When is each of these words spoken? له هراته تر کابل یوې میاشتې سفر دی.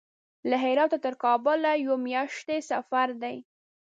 له 0.49 0.55
هراته 0.63 0.97
تر 1.05 1.13
کابل 1.23 1.59
یوې 1.83 1.97
میاشتې 2.07 2.57
سفر 2.71 3.07
دی. 3.23 3.37